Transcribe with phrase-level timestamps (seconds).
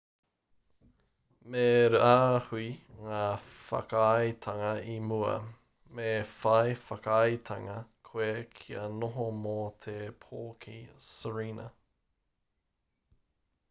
[1.55, 1.63] me
[1.95, 2.63] rāhui
[3.09, 3.19] ngā
[3.49, 5.35] whakaaetanga i mua
[5.99, 7.77] me whai whakaaetanga
[8.11, 9.55] koe kia noho mō
[9.87, 9.95] te
[10.27, 10.77] pō ki
[11.13, 11.69] sirena